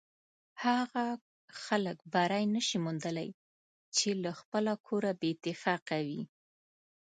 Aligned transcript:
هغه 0.63 1.05
خلک 1.63 1.97
بری 2.13 2.45
نشي 2.55 2.77
موندلی 2.85 3.29
چې 3.95 4.09
له 4.23 4.31
خپله 4.39 4.73
کوره 4.87 5.11
بې 5.19 5.29
اتفاقه 5.35 5.97
وي. 6.07 6.21